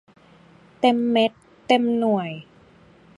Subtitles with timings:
[0.79, 1.31] เต็มเม็ด
[1.67, 2.29] เต็มหน่วย